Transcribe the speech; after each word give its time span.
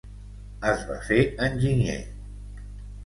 Es 0.69 0.85
va 0.87 0.97
fer 1.09 1.19
enginyer. 1.49 2.01